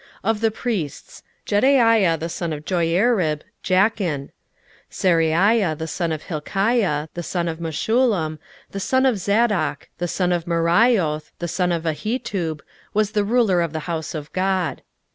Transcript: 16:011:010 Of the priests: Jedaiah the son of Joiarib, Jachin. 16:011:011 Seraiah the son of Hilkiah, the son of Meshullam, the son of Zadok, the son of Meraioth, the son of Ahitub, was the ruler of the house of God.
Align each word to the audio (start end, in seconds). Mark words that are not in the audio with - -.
16:011:010 0.23 0.31
Of 0.31 0.41
the 0.41 0.49
priests: 0.49 1.23
Jedaiah 1.45 2.19
the 2.19 2.27
son 2.29 2.53
of 2.53 2.65
Joiarib, 2.65 3.43
Jachin. 3.63 4.31
16:011:011 4.89 4.89
Seraiah 4.89 5.77
the 5.77 5.87
son 5.87 6.11
of 6.11 6.23
Hilkiah, 6.23 7.07
the 7.13 7.21
son 7.21 7.47
of 7.47 7.59
Meshullam, 7.59 8.39
the 8.71 8.79
son 8.79 9.05
of 9.05 9.19
Zadok, 9.19 9.89
the 9.99 10.07
son 10.07 10.31
of 10.31 10.45
Meraioth, 10.45 11.29
the 11.37 11.47
son 11.47 11.71
of 11.71 11.83
Ahitub, 11.83 12.61
was 12.95 13.11
the 13.11 13.23
ruler 13.23 13.61
of 13.61 13.73
the 13.73 13.81
house 13.81 14.15
of 14.15 14.33
God. 14.33 14.81